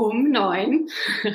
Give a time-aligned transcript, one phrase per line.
[0.00, 0.88] Um neun.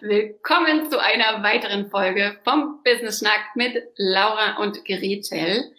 [0.00, 5.72] Willkommen zu einer weiteren Folge vom Business Schnack mit Laura und Gretel.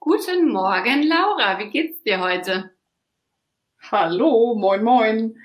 [0.00, 1.60] Guten Morgen, Laura.
[1.60, 2.72] Wie geht's dir heute?
[3.92, 5.36] Hallo, moin, moin.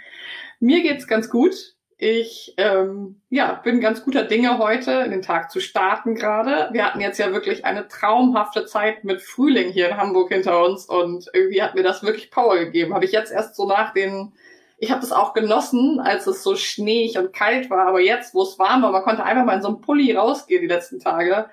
[0.59, 1.53] Mir geht's ganz gut.
[1.99, 6.69] Ich ähm, ja, bin ganz guter Dinge heute, den Tag zu starten gerade.
[6.73, 10.87] Wir hatten jetzt ja wirklich eine traumhafte Zeit mit Frühling hier in Hamburg hinter uns
[10.87, 12.95] und irgendwie hat mir das wirklich Power gegeben.
[12.95, 14.33] Habe ich jetzt erst so nach den,
[14.77, 18.43] ich habe das auch genossen, als es so schneeig und kalt war, aber jetzt, wo
[18.43, 21.49] es warm war, man konnte einfach mal in so einem Pulli rausgehen die letzten Tage.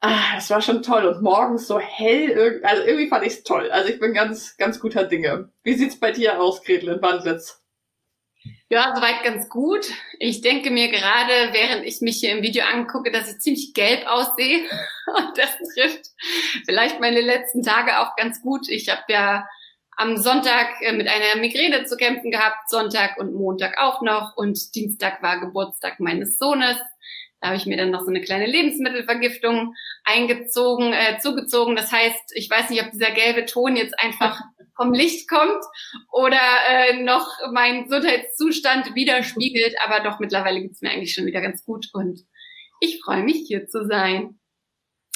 [0.00, 3.70] Ah, das war schon toll und morgens so hell, also irgendwie fand ich es toll.
[3.70, 5.50] Also ich bin ganz, ganz guter Dinge.
[5.62, 7.62] Wie sieht's bei dir aus, Gretel in Wandlitz?
[8.68, 9.86] Ja, soweit ganz gut.
[10.18, 14.06] Ich denke mir gerade, während ich mich hier im Video angucke, dass ich ziemlich gelb
[14.06, 14.60] aussehe.
[15.14, 16.06] Und das trifft
[16.64, 18.68] vielleicht meine letzten Tage auch ganz gut.
[18.70, 19.46] Ich habe ja
[19.96, 24.36] am Sonntag äh, mit einer Migräne zu kämpfen gehabt, Sonntag und Montag auch noch.
[24.36, 26.76] Und Dienstag war Geburtstag meines Sohnes.
[27.40, 31.74] Da habe ich mir dann noch so eine kleine Lebensmittelvergiftung eingezogen, äh, zugezogen.
[31.74, 34.40] Das heißt, ich weiß nicht, ob dieser gelbe Ton jetzt einfach
[34.76, 35.62] vom Licht kommt
[36.12, 41.64] oder äh, noch meinen Gesundheitszustand widerspiegelt, aber doch mittlerweile geht's mir eigentlich schon wieder ganz
[41.64, 42.20] gut und
[42.80, 44.40] ich freue mich hier zu sein.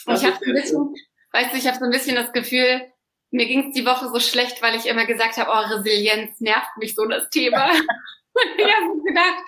[0.05, 0.95] Das ich habe so ein bisschen,
[1.33, 2.83] weißt du, ich habe so ein bisschen das Gefühl,
[3.31, 6.95] mir ging's die Woche so schlecht, weil ich immer gesagt habe, oh, Resilienz nervt mich
[6.95, 7.71] so das Thema.
[7.71, 7.83] und
[8.59, 9.45] ich habe gedacht,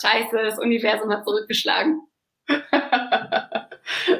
[0.00, 2.02] scheiße, das Universum hat zurückgeschlagen.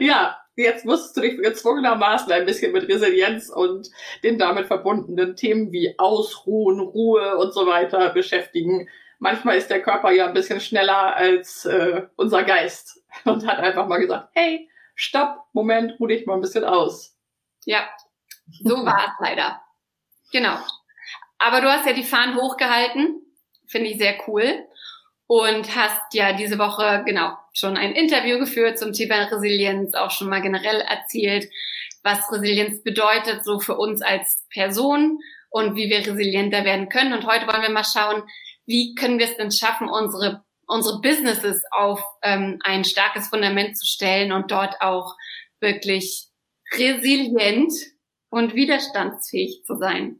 [0.00, 3.90] ja, jetzt musst du dich gezwungenermaßen ein bisschen mit Resilienz und
[4.22, 8.88] den damit verbundenen Themen wie Ausruhen, Ruhe und so weiter beschäftigen.
[9.18, 13.86] Manchmal ist der Körper ja ein bisschen schneller als äh, unser Geist und hat einfach
[13.86, 17.16] mal gesagt, hey, stopp, Moment, ruh dich mal ein bisschen aus.
[17.64, 17.88] Ja,
[18.62, 19.60] so war es leider.
[20.32, 20.56] Genau.
[21.38, 23.20] Aber du hast ja die Fahnen hochgehalten,
[23.66, 24.66] finde ich sehr cool
[25.26, 30.28] und hast ja diese Woche genau schon ein Interview geführt zum Thema Resilienz, auch schon
[30.28, 31.50] mal generell erzählt,
[32.02, 35.18] was Resilienz bedeutet, so für uns als Person
[35.50, 37.12] und wie wir resilienter werden können.
[37.12, 38.22] Und heute wollen wir mal schauen,
[38.64, 43.86] wie können wir es denn schaffen, unsere unsere Businesses auf ähm, ein starkes Fundament zu
[43.86, 45.16] stellen und dort auch
[45.60, 46.28] wirklich
[46.72, 47.72] resilient
[48.32, 50.18] und widerstandsfähig zu sein.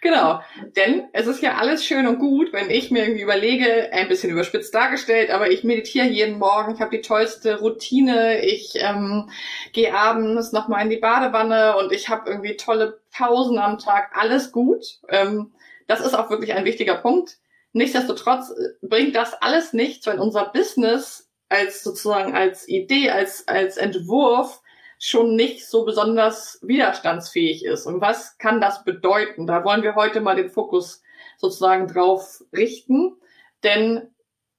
[0.00, 0.40] Genau,
[0.76, 4.30] denn es ist ja alles schön und gut, wenn ich mir irgendwie überlege, ein bisschen
[4.30, 9.30] überspitzt dargestellt, aber ich meditiere jeden Morgen, ich habe die tollste Routine, ich ähm,
[9.72, 14.50] gehe abends nochmal in die Badewanne und ich habe irgendwie tolle Pausen am Tag, alles
[14.50, 14.84] gut.
[15.08, 15.54] Ähm,
[15.86, 17.38] das ist auch wirklich ein wichtiger Punkt.
[17.72, 23.76] Nichtsdestotrotz äh, bringt das alles nichts, wenn unser Business als sozusagen als Idee, als, als
[23.76, 24.61] Entwurf
[25.04, 27.86] schon nicht so besonders widerstandsfähig ist.
[27.86, 29.48] Und was kann das bedeuten?
[29.48, 31.02] Da wollen wir heute mal den Fokus
[31.38, 33.16] sozusagen drauf richten.
[33.64, 34.14] Denn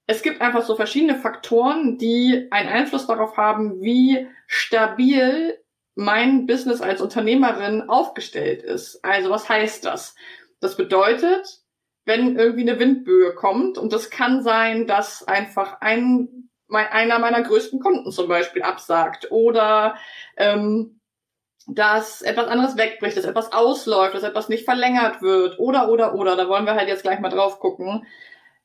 [0.06, 5.58] es gibt einfach so verschiedene Faktoren, die einen Einfluss darauf haben, wie stabil
[5.96, 9.00] mein Business als Unternehmerin aufgestellt ist.
[9.06, 10.14] Also was heißt das?
[10.60, 11.62] Das bedeutet,
[12.04, 17.44] wenn irgendwie eine Windböe kommt und das kann sein, dass einfach ein mein, einer meiner
[17.44, 19.96] größten Kunden zum Beispiel absagt oder
[20.36, 21.00] ähm,
[21.68, 26.36] dass etwas anderes wegbricht, dass etwas ausläuft, dass etwas nicht verlängert wird oder oder oder,
[26.36, 28.06] da wollen wir halt jetzt gleich mal drauf gucken,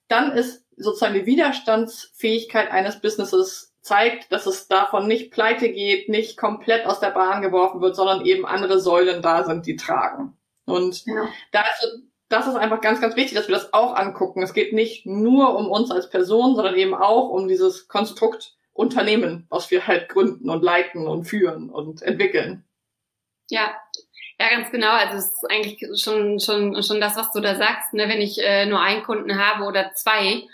[0.09, 6.37] dann ist sozusagen die Widerstandsfähigkeit eines Businesses zeigt, dass es davon nicht pleite geht, nicht
[6.37, 10.37] komplett aus der Bahn geworfen wird, sondern eben andere Säulen da sind, die tragen.
[10.65, 11.29] Und ja.
[11.53, 14.43] da ist das ist einfach ganz, ganz wichtig, dass wir das auch angucken.
[14.43, 19.47] Es geht nicht nur um uns als Person, sondern eben auch um dieses Konstrukt Unternehmen,
[19.49, 22.65] was wir halt gründen und leiten und führen und entwickeln.
[23.51, 23.75] Ja,
[24.39, 24.91] ja, ganz genau.
[24.91, 27.93] Also es ist eigentlich schon schon schon das, was du da sagst.
[27.93, 28.09] Ne?
[28.09, 30.45] Wenn ich äh, nur einen Kunden habe oder zwei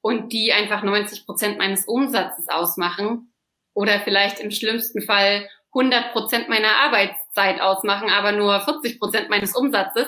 [0.00, 3.32] und die einfach 90 Prozent meines Umsatzes ausmachen
[3.74, 9.56] oder vielleicht im schlimmsten Fall 100 Prozent meiner Arbeitszeit ausmachen, aber nur 40 Prozent meines
[9.56, 10.06] Umsatzes.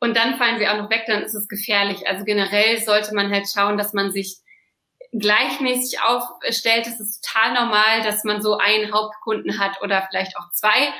[0.00, 2.06] Und dann fallen sie auch noch weg, dann ist es gefährlich.
[2.06, 4.38] Also generell sollte man halt schauen, dass man sich
[5.12, 6.86] gleichmäßig aufstellt.
[6.86, 10.92] Es ist total normal, dass man so einen Hauptkunden hat oder vielleicht auch zwei.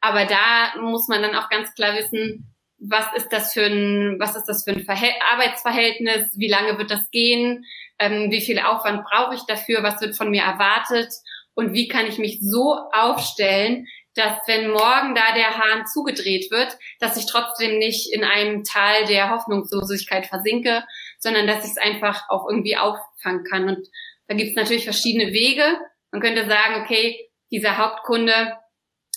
[0.00, 4.36] Aber da muss man dann auch ganz klar wissen, was ist das für ein, was
[4.36, 6.30] ist das für ein Verhält Arbeitsverhältnis?
[6.36, 7.64] Wie lange wird das gehen?
[7.98, 9.82] Ähm, wie viel Aufwand brauche ich dafür?
[9.82, 11.12] Was wird von mir erwartet?
[11.54, 16.76] Und wie kann ich mich so aufstellen, dass wenn morgen da der Hahn zugedreht wird,
[16.98, 20.84] dass ich trotzdem nicht in einem Tal der Hoffnungslosigkeit versinke,
[21.18, 23.68] sondern dass ich es einfach auch irgendwie auffangen kann.
[23.68, 23.88] Und
[24.26, 25.78] da gibt es natürlich verschiedene Wege.
[26.10, 28.56] Man könnte sagen, okay, dieser Hauptkunde,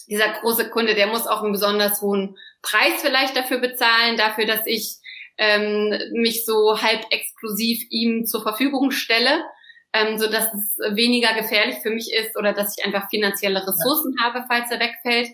[0.08, 4.66] dieser große Kunde, der muss auch einen besonders hohen Preis vielleicht dafür bezahlen, dafür, dass
[4.66, 4.98] ich
[5.38, 9.44] ähm, mich so halb exklusiv ihm zur Verfügung stelle,
[9.94, 14.16] ähm, so dass es weniger gefährlich für mich ist oder dass ich einfach finanzielle Ressourcen
[14.18, 14.26] ja.
[14.26, 15.30] habe, falls er wegfällt.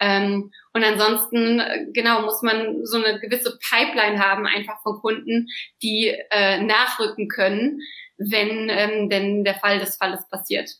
[0.00, 5.46] Ähm, und ansonsten, äh, genau, muss man so eine gewisse Pipeline haben, einfach von Kunden,
[5.82, 7.78] die äh, nachrücken können,
[8.18, 10.70] wenn ähm, denn der Fall des Falles passiert.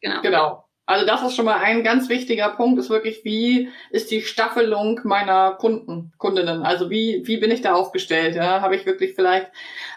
[0.00, 0.22] Genau.
[0.22, 0.64] Genau.
[0.84, 5.00] Also das ist schon mal ein ganz wichtiger Punkt, ist wirklich, wie ist die Staffelung
[5.04, 6.64] meiner Kunden, Kundinnen?
[6.64, 8.34] Also wie, wie bin ich da aufgestellt?
[8.34, 8.60] Ja?
[8.62, 9.46] Habe ich wirklich vielleicht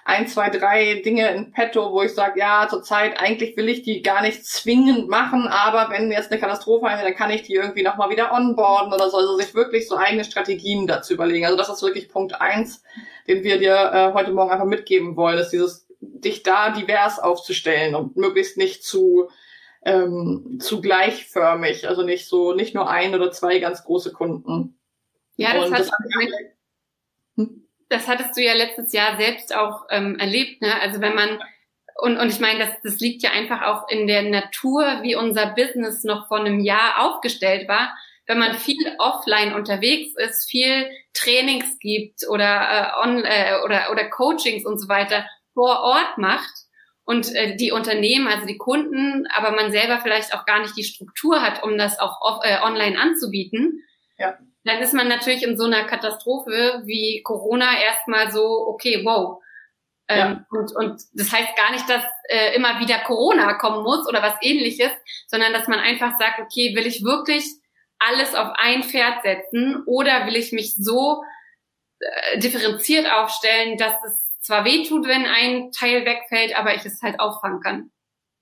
[0.04, 4.04] ein, zwei, drei Dinge in petto, wo ich sage, ja, zurzeit eigentlich will ich die
[4.04, 7.82] gar nicht zwingend machen, aber wenn jetzt eine Katastrophe eintritt, dann kann ich die irgendwie
[7.82, 9.18] nochmal wieder onboarden oder so.
[9.18, 11.46] Also sich wirklich so eigene Strategien dazu überlegen.
[11.46, 12.84] Also das ist wirklich Punkt eins,
[13.28, 17.96] den wir dir äh, heute Morgen einfach mitgeben wollen, ist dieses, dich da divers aufzustellen
[17.96, 19.30] und möglichst nicht zu
[19.86, 24.80] ähm, zu gleichförmig, also nicht so, nicht nur ein oder zwei ganz große Kunden.
[25.38, 25.92] Ja, das, hat, das,
[27.36, 27.68] hm?
[27.90, 30.82] das hattest du ja letztes Jahr selbst auch ähm, erlebt, ne?
[30.82, 31.40] Also wenn man
[31.98, 35.48] und, und ich meine, das, das liegt ja einfach auch in der Natur, wie unser
[35.48, 37.96] Business noch vor einem Jahr aufgestellt war.
[38.28, 44.10] Wenn man viel offline unterwegs ist, viel Trainings gibt oder, äh, on, äh, oder, oder
[44.10, 46.65] Coachings und so weiter vor Ort macht,
[47.06, 50.84] und äh, die Unternehmen, also die Kunden, aber man selber vielleicht auch gar nicht die
[50.84, 53.84] Struktur hat, um das auch off, äh, online anzubieten,
[54.18, 54.38] ja.
[54.64, 59.42] dann ist man natürlich in so einer Katastrophe wie Corona erstmal so, okay, wow.
[60.08, 60.46] Ähm, ja.
[60.52, 64.36] und, und das heißt gar nicht, dass äh, immer wieder Corona kommen muss oder was
[64.42, 64.92] ähnliches,
[65.28, 67.44] sondern dass man einfach sagt, okay, will ich wirklich
[67.98, 71.24] alles auf ein Pferd setzen oder will ich mich so
[72.00, 77.20] äh, differenziert aufstellen, dass es zwar wehtut, wenn ein Teil wegfällt, aber ich es halt
[77.20, 77.92] auffangen kann.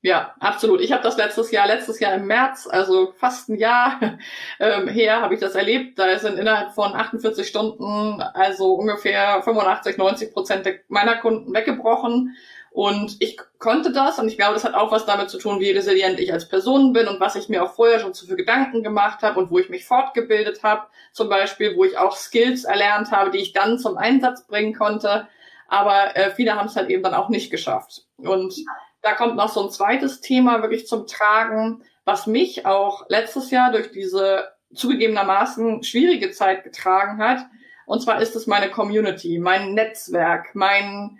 [0.06, 0.82] Ja, absolut.
[0.82, 4.00] Ich habe das letztes Jahr, letztes Jahr im März, also fast ein Jahr
[4.60, 5.98] ähm, her, habe ich das erlebt.
[5.98, 12.36] Da sind innerhalb von 48 Stunden also ungefähr 85, 90 Prozent meiner Kunden weggebrochen.
[12.72, 15.72] Und ich konnte das und ich glaube, das hat auch was damit zu tun, wie
[15.72, 18.84] resilient ich als Person bin und was ich mir auch vorher schon zu viel Gedanken
[18.84, 23.12] gemacht habe und wo ich mich fortgebildet habe, zum Beispiel, wo ich auch Skills erlernt
[23.12, 25.28] habe, die ich dann zum Einsatz bringen konnte
[25.68, 28.06] aber äh, viele haben es halt eben dann auch nicht geschafft.
[28.18, 28.56] Und
[29.02, 33.72] da kommt noch so ein zweites Thema wirklich zum Tragen, was mich auch letztes Jahr
[33.72, 37.46] durch diese zugegebenermaßen schwierige Zeit getragen hat.
[37.86, 41.20] Und zwar ist es meine Community, mein Netzwerk, mein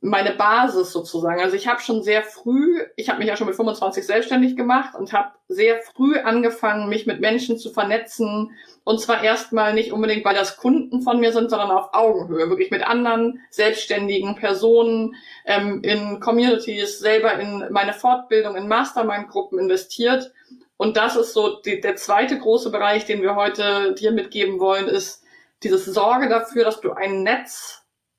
[0.00, 1.40] meine Basis sozusagen.
[1.40, 4.94] Also ich habe schon sehr früh, ich habe mich ja schon mit 25 selbstständig gemacht
[4.94, 8.50] und habe sehr früh angefangen, mich mit Menschen zu vernetzen.
[8.84, 12.70] Und zwar erstmal nicht unbedingt, weil das Kunden von mir sind, sondern auf Augenhöhe, wirklich
[12.70, 20.32] mit anderen selbstständigen Personen ähm, in Communities, selber in meine Fortbildung, in Mastermind-Gruppen investiert.
[20.76, 24.88] Und das ist so die, der zweite große Bereich, den wir heute dir mitgeben wollen,
[24.88, 25.24] ist
[25.62, 27.75] dieses Sorge dafür, dass du ein Netz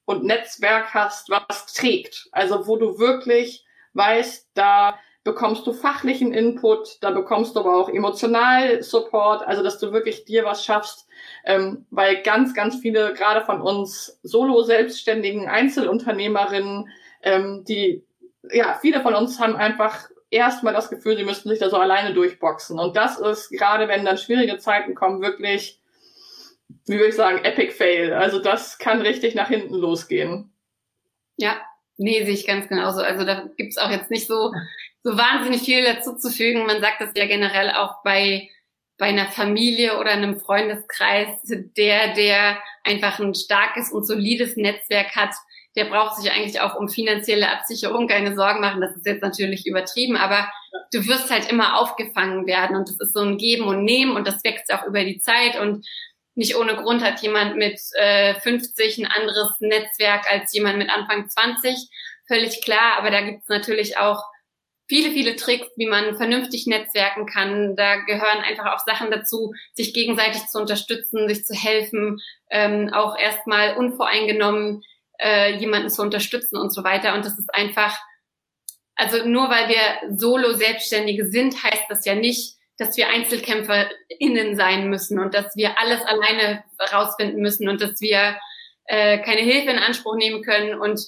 [0.08, 2.30] und Netzwerk hast, was trägt.
[2.32, 7.90] Also wo du wirklich weißt, da bekommst du fachlichen Input, da bekommst du aber auch
[7.90, 11.08] emotional Support, also dass du wirklich dir was schaffst,
[11.44, 16.88] ähm, weil ganz, ganz viele, gerade von uns Solo-Selbstständigen Einzelunternehmerinnen,
[17.24, 18.06] ähm, die,
[18.50, 22.14] ja, viele von uns haben einfach erstmal das Gefühl, sie müssten sich da so alleine
[22.14, 22.80] durchboxen.
[22.80, 25.82] Und das ist, gerade wenn dann schwierige Zeiten kommen, wirklich
[26.70, 28.14] wie würde ich sagen, Epic Fail.
[28.14, 30.52] Also das kann richtig nach hinten losgehen.
[31.38, 31.58] Ja,
[31.98, 33.02] nee, sehe ich ganz genauso.
[33.02, 34.54] Also da gibt's auch jetzt nicht so,
[35.04, 36.66] so wahnsinnig viel dazu zu fügen.
[36.66, 38.50] Man sagt das ja generell auch bei,
[38.98, 41.28] bei einer Familie oder einem Freundeskreis.
[41.46, 45.36] Der, der einfach ein starkes und solides Netzwerk hat,
[45.76, 48.82] der braucht sich eigentlich auch um finanzielle Absicherung keine Sorgen machen.
[48.82, 50.50] Das ist jetzt natürlich übertrieben, aber
[50.92, 54.28] du wirst halt immer aufgefangen werden und das ist so ein Geben und Nehmen und
[54.28, 55.86] das wächst auch über die Zeit und
[56.38, 61.28] nicht ohne Grund hat jemand mit äh, 50 ein anderes Netzwerk als jemand mit Anfang
[61.28, 61.76] 20.
[62.28, 62.98] völlig klar.
[63.00, 64.24] Aber da gibt es natürlich auch
[64.88, 67.76] viele, viele Tricks, wie man vernünftig netzwerken kann.
[67.76, 72.20] Da gehören einfach auch Sachen dazu, sich gegenseitig zu unterstützen, sich zu helfen,
[72.52, 74.84] ähm, auch erstmal unvoreingenommen
[75.20, 77.16] äh, jemanden zu unterstützen und so weiter.
[77.16, 77.98] Und das ist einfach,
[78.96, 84.90] also nur weil wir solo Selbstständige sind, heißt das ja nicht, dass wir EinzelkämpferInnen sein
[84.90, 88.38] müssen und dass wir alles alleine rausfinden müssen und dass wir
[88.86, 91.00] äh, keine Hilfe in Anspruch nehmen können und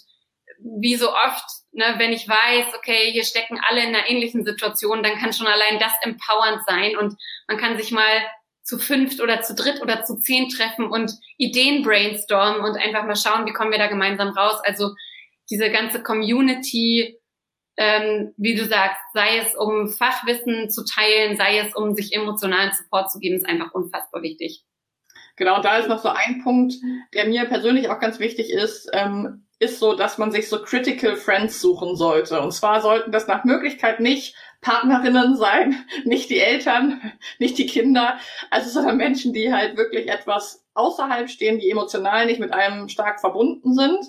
[0.62, 5.04] wie so oft, ne, wenn ich weiß, okay, hier stecken alle in einer ähnlichen Situation,
[5.04, 7.16] dann kann schon allein das empowernd sein und
[7.48, 8.26] man kann sich mal
[8.62, 13.16] zu fünft oder zu dritt oder zu zehn treffen und Ideen brainstormen und einfach mal
[13.16, 14.60] schauen, wie kommen wir da gemeinsam raus.
[14.64, 14.94] Also
[15.50, 17.19] diese ganze Community,
[17.80, 22.74] ähm, wie du sagst, sei es um Fachwissen zu teilen, sei es um sich emotionalen
[22.74, 24.66] Support zu geben, ist einfach unfassbar wichtig.
[25.38, 26.74] Genau, und da ist noch so ein Punkt,
[27.14, 31.16] der mir persönlich auch ganz wichtig ist, ähm, ist so, dass man sich so Critical
[31.16, 32.42] Friends suchen sollte.
[32.42, 38.20] Und zwar sollten das nach Möglichkeit nicht Partnerinnen sein, nicht die Eltern, nicht die Kinder,
[38.52, 43.22] also sondern Menschen, die halt wirklich etwas außerhalb stehen, die emotional nicht mit einem stark
[43.22, 44.06] verbunden sind.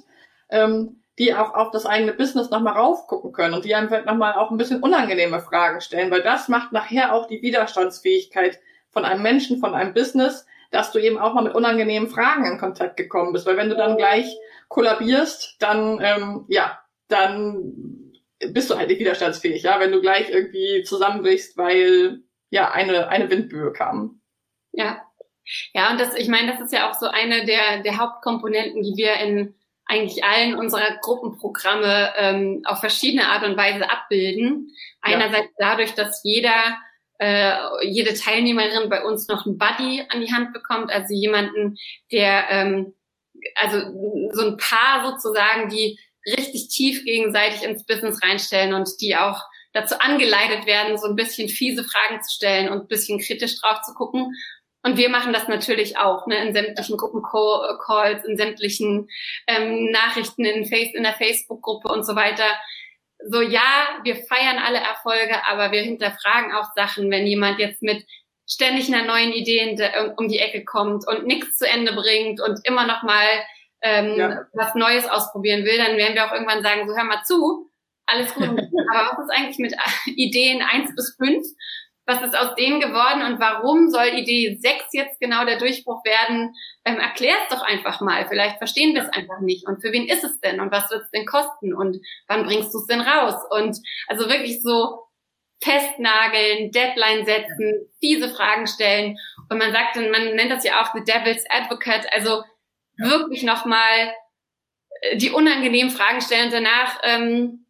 [0.51, 4.33] Ähm, die auch auf das eigene Business nochmal raufgucken können und die einem vielleicht nochmal
[4.33, 8.59] auch ein bisschen unangenehme Fragen stellen, weil das macht nachher auch die Widerstandsfähigkeit
[8.89, 12.57] von einem Menschen, von einem Business, dass du eben auch mal mit unangenehmen Fragen in
[12.57, 13.45] Kontakt gekommen bist.
[13.45, 14.35] Weil wenn du dann gleich
[14.69, 20.85] kollabierst, dann, ähm, ja, dann bist du halt nicht widerstandsfähig, ja, wenn du gleich irgendwie
[20.85, 24.23] zusammenbrichst, weil ja eine, eine Windböe kam.
[24.73, 25.03] Ja.
[25.75, 28.95] Ja, und das, ich meine, das ist ja auch so eine der, der Hauptkomponenten, die
[28.97, 29.55] wir in
[29.91, 34.73] eigentlich allen unserer Gruppenprogramme ähm, auf verschiedene Art und Weise abbilden.
[35.01, 35.71] Einerseits ja.
[35.71, 36.79] dadurch, dass jeder,
[37.19, 41.77] äh, jede Teilnehmerin bei uns noch einen Buddy an die Hand bekommt, also jemanden,
[42.13, 42.95] der, ähm,
[43.57, 43.79] also
[44.33, 49.41] so ein Paar sozusagen, die richtig tief gegenseitig ins Business reinstellen und die auch
[49.73, 53.81] dazu angeleitet werden, so ein bisschen fiese Fragen zu stellen und ein bisschen kritisch drauf
[53.83, 54.33] zu gucken
[54.83, 59.09] und wir machen das natürlich auch, ne, in sämtlichen Gruppencalls, in sämtlichen
[59.47, 62.47] ähm, Nachrichten in, Face, in der Facebook-Gruppe und so weiter.
[63.29, 68.05] So ja, wir feiern alle Erfolge, aber wir hinterfragen auch Sachen, wenn jemand jetzt mit
[68.49, 69.77] ständig einer neuen Idee
[70.17, 73.27] um die Ecke kommt und nichts zu Ende bringt und immer noch mal
[73.83, 74.47] ähm, ja.
[74.55, 77.71] was Neues ausprobieren will, dann werden wir auch irgendwann sagen, so hör mal zu,
[78.07, 78.45] alles gut,
[78.93, 79.75] aber was ist eigentlich mit
[80.07, 81.47] Ideen eins bis fünf?
[82.11, 86.55] Was ist aus denen geworden und warum soll Idee 6 jetzt genau der Durchbruch werden?
[86.85, 88.27] Ähm, Erklär es doch einfach mal.
[88.29, 89.67] Vielleicht verstehen wir es einfach nicht.
[89.67, 90.61] Und für wen ist es denn?
[90.61, 91.75] Und was wird es denn kosten?
[91.75, 93.35] Und wann bringst du es denn raus?
[93.51, 95.07] Und also wirklich so
[95.63, 99.17] festnageln, Deadline setzen, fiese Fragen stellen.
[99.49, 102.43] Und man sagt dann, man nennt das ja auch the devil's advocate, also
[102.97, 104.13] wirklich nochmal
[105.03, 107.67] äh, die unangenehmen Fragen stellen und danach ähm,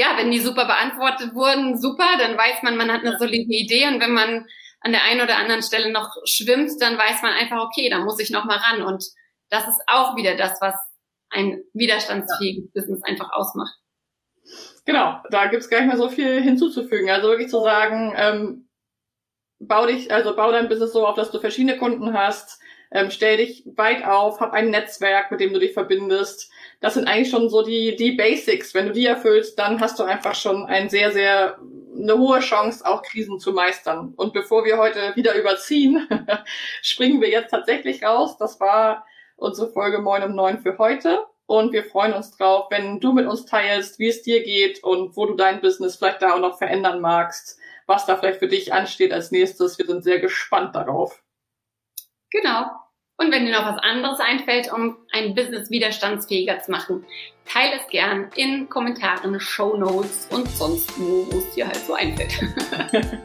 [0.00, 3.86] ja, wenn die super beantwortet wurden, super, dann weiß man, man hat eine solide Idee
[3.86, 4.46] und wenn man
[4.80, 8.18] an der einen oder anderen Stelle noch schwimmt, dann weiß man einfach, okay, da muss
[8.18, 9.04] ich noch mal ran und
[9.50, 10.74] das ist auch wieder das, was
[11.28, 13.76] ein widerstandsfähiges Business einfach ausmacht.
[14.86, 17.10] Genau, da gibt's gar nicht mehr so viel hinzuzufügen.
[17.10, 18.68] Also wirklich zu sagen, ähm,
[19.58, 22.58] bau dich, also bau dein Business so auf, dass du verschiedene Kunden hast,
[22.92, 26.50] ähm, stell dich weit auf, hab ein Netzwerk, mit dem du dich verbindest.
[26.80, 28.74] Das sind eigentlich schon so die, die Basics.
[28.74, 31.58] Wenn du die erfüllst, dann hast du einfach schon ein sehr, sehr,
[31.96, 34.12] eine hohe Chance, auch Krisen zu meistern.
[34.16, 36.08] Und bevor wir heute wieder überziehen,
[36.82, 38.36] springen wir jetzt tatsächlich raus.
[38.38, 39.06] Das war
[39.36, 41.24] unsere Folge Moin um neun für heute.
[41.46, 45.16] Und wir freuen uns drauf, wenn du mit uns teilst, wie es dir geht und
[45.16, 48.72] wo du dein Business vielleicht da auch noch verändern magst, was da vielleicht für dich
[48.72, 49.76] ansteht als nächstes.
[49.76, 51.22] Wir sind sehr gespannt darauf.
[52.30, 52.66] Genau.
[53.20, 57.04] Und wenn dir noch was anderes einfällt, um ein Business widerstandsfähiger zu machen,
[57.44, 61.92] teile es gern in Kommentaren, Show Notes und sonst wo, wo es dir halt so
[61.92, 62.32] einfällt.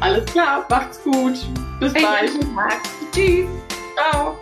[0.00, 1.38] Alles klar, macht's gut.
[1.80, 2.30] Bis bald.
[3.14, 3.48] Tschüss.
[3.94, 4.36] Ciao.